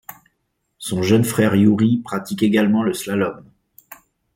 Son 0.79 1.03
jeune 1.03 1.23
frère 1.23 1.53
Youri 1.55 1.97
pratique 1.97 2.41
également 2.41 2.81
le 2.81 2.91
slalom. 2.95 3.45